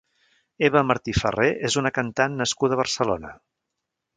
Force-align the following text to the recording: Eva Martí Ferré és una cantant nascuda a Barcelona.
Eva 0.69 0.81
Martí 0.91 1.13
Ferré 1.17 1.45
és 1.69 1.77
una 1.83 1.91
cantant 1.99 2.41
nascuda 2.43 2.79
a 2.79 2.81
Barcelona. 2.81 3.35